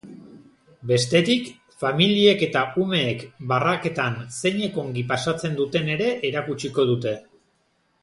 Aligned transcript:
Bestetik, 0.91 1.51
familiek 1.83 2.41
eta 2.47 2.65
umeek 2.85 3.23
barraketan 3.53 4.19
zeinen 4.41 4.83
ongi 4.87 5.07
pasatzen 5.15 5.63
duten 5.63 5.97
ere 5.99 6.13
erakutsiko 6.33 6.93
dute. 6.95 7.19